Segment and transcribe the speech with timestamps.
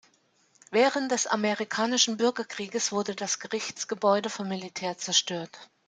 [0.71, 5.69] Während des Amerikanischen Bürgerkrieges wurde das Gerichtsgebäude vom Militär zerstört.